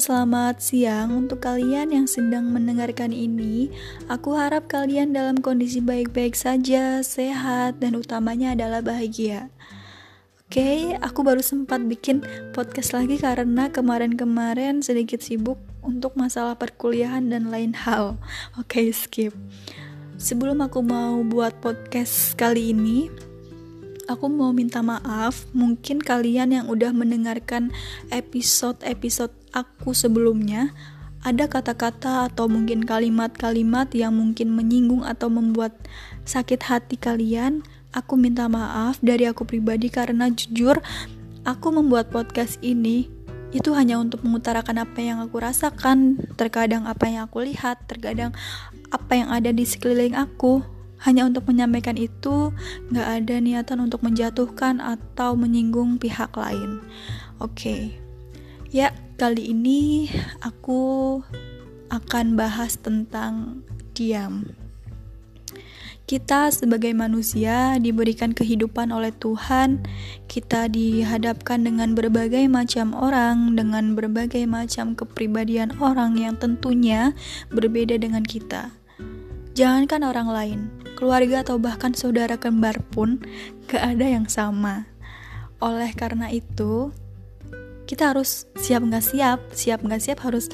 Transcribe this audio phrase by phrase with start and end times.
[0.00, 3.68] selamat siang untuk kalian yang sedang mendengarkan ini.
[4.08, 9.52] Aku harap kalian dalam kondisi baik-baik saja, sehat, dan utamanya adalah bahagia.
[10.48, 12.24] Oke, aku baru sempat bikin
[12.56, 18.16] podcast lagi karena kemarin-kemarin sedikit sibuk untuk masalah perkuliahan dan lain hal.
[18.56, 19.36] Oke, skip.
[20.16, 23.12] Sebelum aku mau buat podcast kali ini,
[24.10, 25.46] aku mau minta maaf.
[25.54, 27.70] Mungkin kalian yang udah mendengarkan
[28.10, 30.74] episode-episode aku sebelumnya,
[31.22, 35.78] ada kata-kata atau mungkin kalimat-kalimat yang mungkin menyinggung atau membuat
[36.26, 37.62] sakit hati kalian.
[37.94, 40.78] Aku minta maaf dari aku pribadi karena jujur
[41.42, 43.10] aku membuat podcast ini
[43.50, 48.30] itu hanya untuk mengutarakan apa yang aku rasakan, terkadang apa yang aku lihat, terkadang
[48.94, 50.62] apa yang ada di sekeliling aku
[51.00, 52.52] hanya untuk menyampaikan itu,
[52.92, 56.84] gak ada niatan untuk menjatuhkan atau menyinggung pihak lain.
[57.40, 57.82] Oke, okay.
[58.68, 60.12] ya kali ini
[60.44, 61.20] aku
[61.88, 63.64] akan bahas tentang
[63.96, 64.44] diam.
[66.10, 69.86] Kita sebagai manusia diberikan kehidupan oleh Tuhan.
[70.26, 77.14] Kita dihadapkan dengan berbagai macam orang, dengan berbagai macam kepribadian orang yang tentunya
[77.54, 78.74] berbeda dengan kita.
[79.54, 80.60] Jangankan orang lain,
[81.00, 83.24] keluarga atau bahkan saudara kembar pun
[83.72, 84.84] gak ada yang sama.
[85.56, 86.92] Oleh karena itu,
[87.88, 90.52] kita harus siap nggak siap, siap nggak siap harus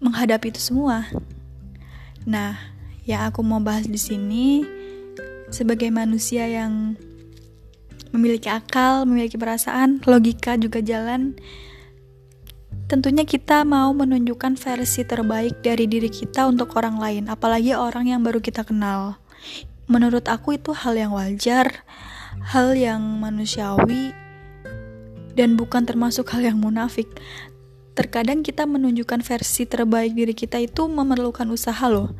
[0.00, 1.04] menghadapi itu semua.
[2.24, 2.56] Nah,
[3.04, 4.64] yang aku mau bahas di sini
[5.52, 6.96] sebagai manusia yang
[8.16, 11.36] memiliki akal, memiliki perasaan, logika juga jalan
[12.90, 18.18] Tentunya kita mau menunjukkan versi terbaik dari diri kita untuk orang lain, apalagi orang yang
[18.26, 19.14] baru kita kenal.
[19.86, 21.86] Menurut aku itu hal yang wajar,
[22.50, 24.10] hal yang manusiawi,
[25.38, 27.06] dan bukan termasuk hal yang munafik.
[27.94, 32.10] Terkadang kita menunjukkan versi terbaik diri kita itu memerlukan usaha loh.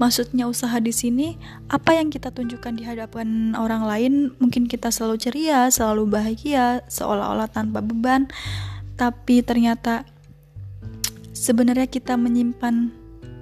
[0.00, 1.36] Maksudnya usaha di sini,
[1.68, 7.52] apa yang kita tunjukkan di hadapan orang lain, mungkin kita selalu ceria, selalu bahagia, seolah-olah
[7.52, 8.32] tanpa beban,
[8.94, 10.06] tapi ternyata
[11.34, 12.94] sebenarnya kita menyimpan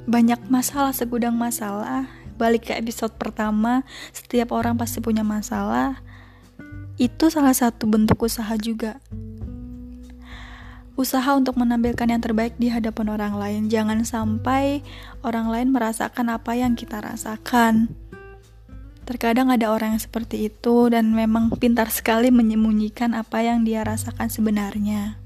[0.08, 2.08] banyak masalah, segudang masalah.
[2.40, 6.02] Balik ke episode pertama, setiap orang pasti punya masalah.
[6.98, 8.98] Itu salah satu bentuk usaha juga.
[10.92, 13.62] Usaha untuk menampilkan yang terbaik di hadapan orang lain.
[13.70, 14.84] Jangan sampai
[15.24, 17.94] orang lain merasakan apa yang kita rasakan.
[19.02, 24.30] Terkadang ada orang yang seperti itu dan memang pintar sekali menyembunyikan apa yang dia rasakan
[24.30, 25.21] sebenarnya.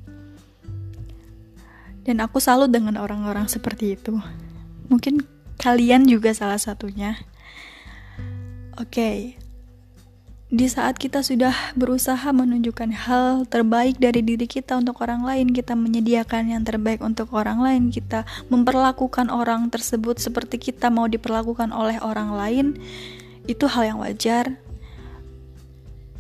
[2.07, 4.15] Dan aku salut dengan orang-orang seperti itu.
[4.87, 5.27] Mungkin
[5.59, 7.19] kalian juga salah satunya.
[8.79, 8.95] Oke.
[8.95, 9.19] Okay.
[10.47, 15.75] Di saat kita sudah berusaha menunjukkan hal terbaik dari diri kita untuk orang lain, kita
[15.75, 21.99] menyediakan yang terbaik untuk orang lain, kita memperlakukan orang tersebut seperti kita mau diperlakukan oleh
[21.99, 22.67] orang lain,
[23.51, 24.55] itu hal yang wajar.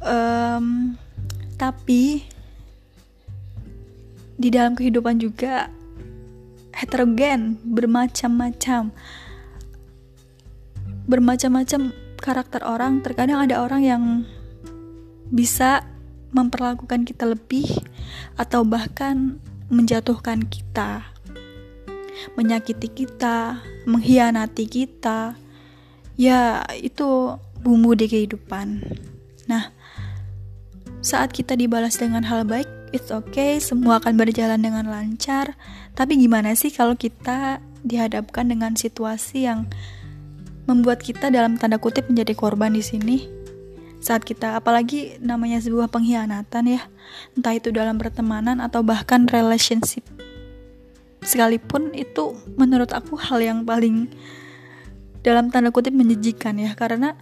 [0.03, 0.99] Um,
[1.55, 2.27] tapi
[4.35, 5.71] di dalam kehidupan juga
[6.77, 8.93] heterogen, bermacam-macam.
[11.09, 11.81] Bermacam-macam
[12.21, 14.03] karakter orang, terkadang ada orang yang
[15.33, 15.89] bisa
[16.37, 17.65] memperlakukan kita lebih
[18.37, 19.41] atau bahkan
[19.73, 21.09] menjatuhkan kita,
[22.37, 25.35] menyakiti kita, mengkhianati kita.
[26.21, 28.85] Ya, itu bumbu di kehidupan.
[29.49, 29.73] Nah,
[31.01, 35.59] saat kita dibalas dengan hal baik, it's okay, semua akan berjalan dengan lancar.
[35.97, 39.71] Tapi gimana sih kalau kita dihadapkan dengan situasi yang
[40.67, 43.27] membuat kita dalam tanda kutip menjadi korban di sini?
[44.03, 46.83] Saat kita apalagi namanya sebuah pengkhianatan ya,
[47.35, 50.05] entah itu dalam pertemanan atau bahkan relationship.
[51.27, 54.07] Sekalipun itu menurut aku hal yang paling
[55.27, 57.19] dalam tanda kutip menjijikan ya karena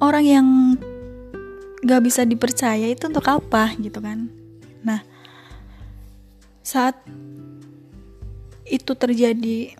[0.00, 0.46] orang yang
[1.82, 4.30] gak bisa dipercaya itu untuk apa gitu kan.
[4.86, 5.02] Nah
[6.62, 6.94] saat
[8.62, 9.74] itu terjadi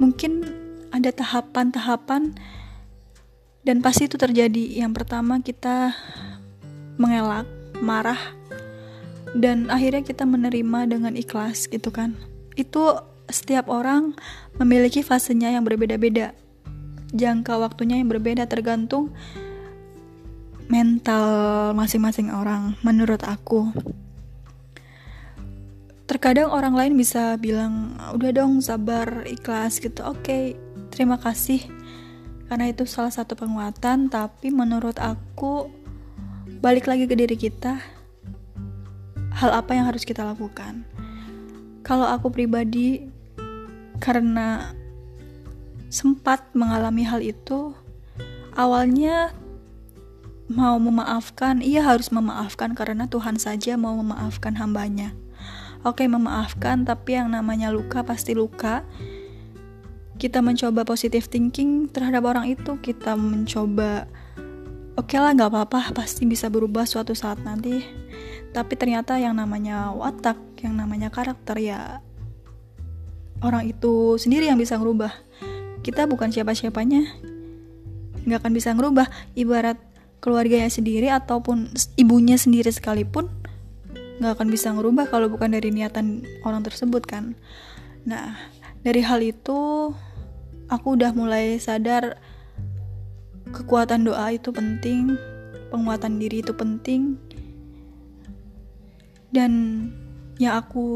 [0.00, 0.44] mungkin
[0.92, 2.32] ada tahapan-tahapan
[3.66, 4.80] dan pasti itu terjadi.
[4.80, 5.92] Yang pertama kita
[6.96, 7.44] mengelak
[7.84, 8.18] marah
[9.36, 12.16] dan akhirnya kita menerima dengan ikhlas gitu kan.
[12.56, 12.96] Itu
[13.28, 14.16] setiap orang
[14.56, 16.32] memiliki fasenya yang berbeda-beda
[17.14, 19.14] jangka waktunya yang berbeda tergantung
[20.66, 23.70] mental masing-masing orang menurut aku.
[26.06, 30.06] Terkadang orang lain bisa bilang udah dong sabar ikhlas gitu.
[30.06, 30.42] Oke okay,
[30.90, 31.62] terima kasih
[32.46, 34.10] karena itu salah satu penguatan.
[34.10, 35.70] Tapi menurut aku
[36.62, 37.78] balik lagi ke diri kita
[39.36, 40.82] hal apa yang harus kita lakukan?
[41.86, 43.06] Kalau aku pribadi
[44.02, 44.74] karena
[45.88, 47.74] sempat mengalami hal itu
[48.58, 49.30] awalnya
[50.46, 55.14] mau memaafkan ia harus memaafkan karena Tuhan saja mau memaafkan hambanya.
[55.82, 58.82] Oke memaafkan tapi yang namanya luka pasti luka.
[60.16, 64.08] Kita mencoba positive thinking terhadap orang itu kita mencoba
[64.96, 67.82] oke okay lah nggak apa-apa pasti bisa berubah suatu saat nanti.
[68.54, 72.00] Tapi ternyata yang namanya watak yang namanya karakter ya
[73.44, 75.12] orang itu sendiri yang bisa ngerubah
[75.86, 77.06] kita bukan siapa-siapanya.
[78.26, 79.06] Nggak akan bisa ngerubah
[79.38, 79.78] ibarat
[80.18, 83.30] keluarganya sendiri ataupun ibunya sendiri sekalipun
[84.18, 87.38] nggak akan bisa ngerubah kalau bukan dari niatan orang tersebut kan?
[88.02, 88.34] Nah
[88.82, 89.94] dari hal itu
[90.66, 92.18] aku udah mulai sadar
[93.54, 95.14] kekuatan doa itu penting
[95.70, 97.14] penguatan diri itu penting.
[99.30, 99.52] Dan
[100.42, 100.88] yang aku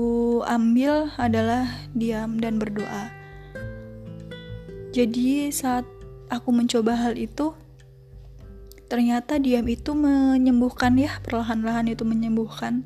[0.49, 3.20] ambil adalah diam dan berdoa
[4.91, 5.87] jadi saat
[6.31, 7.55] aku mencoba hal itu
[8.91, 12.83] ternyata diam itu menyembuhkan ya perlahan-lahan itu menyembuhkan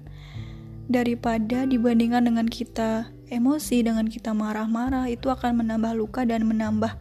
[0.84, 6.92] daripada dibandingkan dengan kita emosi, dengan kita marah-marah, itu akan menambah luka dan menambah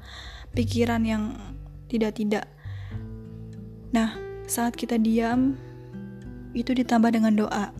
[0.56, 1.36] pikiran yang
[1.92, 2.48] tidak-tidak.
[3.92, 4.16] Nah,
[4.48, 5.60] saat kita diam,
[6.56, 7.76] itu ditambah dengan doa.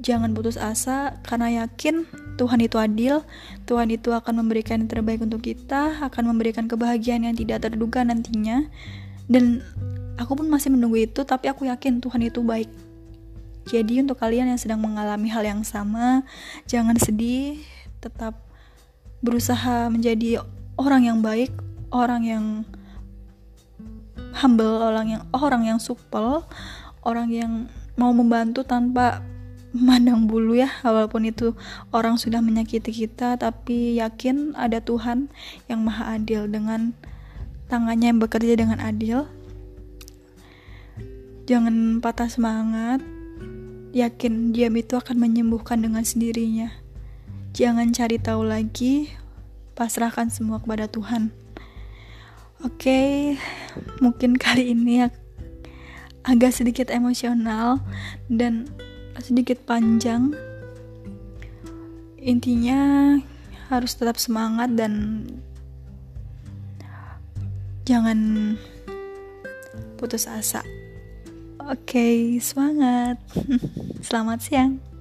[0.00, 2.04] Jangan putus asa karena yakin
[2.36, 3.24] Tuhan itu adil,
[3.64, 8.68] Tuhan itu akan memberikan yang terbaik untuk kita, akan memberikan kebahagiaan yang tidak terduga nantinya.
[9.24, 9.64] Dan
[10.20, 12.68] aku pun masih menunggu itu, tapi aku yakin Tuhan itu baik
[13.66, 16.22] jadi untuk kalian yang sedang mengalami hal yang sama,
[16.70, 17.58] jangan sedih,
[17.98, 18.38] tetap
[19.18, 20.38] berusaha menjadi
[20.78, 21.50] orang yang baik,
[21.90, 22.44] orang yang
[24.38, 26.46] humble, orang yang orang yang supel,
[27.02, 27.52] orang yang
[27.98, 29.18] mau membantu tanpa
[29.76, 31.52] memandang bulu ya, walaupun itu
[31.92, 35.28] orang sudah menyakiti kita, tapi yakin ada Tuhan
[35.68, 36.96] yang maha adil dengan
[37.68, 39.28] tangannya yang bekerja dengan adil.
[41.46, 42.98] Jangan patah semangat,
[43.96, 46.68] Yakin diam itu akan menyembuhkan dengan sendirinya.
[47.56, 49.08] Jangan cari tahu lagi,
[49.72, 51.32] pasrahkan semua kepada Tuhan.
[52.60, 53.10] Oke, okay,
[54.04, 55.08] mungkin kali ini
[56.28, 57.80] agak sedikit emosional
[58.28, 58.68] dan
[59.20, 60.32] sedikit panjang.
[62.20, 63.14] Intinya
[63.70, 65.24] harus tetap semangat dan
[67.86, 68.54] jangan
[69.96, 70.62] putus asa.
[71.66, 73.18] Oke, okay, semangat.
[74.06, 74.95] Selamat siang.